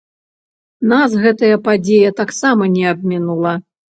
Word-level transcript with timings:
Нас 0.93 1.11
гэтая 1.25 1.57
падзея 1.67 2.11
таксама 2.21 2.71
не 2.79 2.85
абмінула. 2.95 3.53